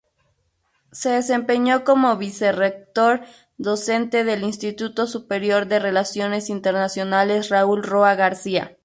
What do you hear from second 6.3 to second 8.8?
Internacionales Raúl Roa García.